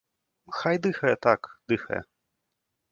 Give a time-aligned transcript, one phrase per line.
[0.59, 1.41] Хай дыхае так,
[1.75, 2.01] дыхае.